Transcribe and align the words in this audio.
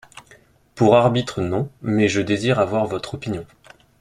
Pour 0.73 0.95
arbitre, 0.95 1.41
non; 1.43 1.69
mais 1.83 2.07
je 2.07 2.21
désire 2.21 2.57
avoir 2.57 2.87
votre 2.87 3.13
opinion. 3.13 3.45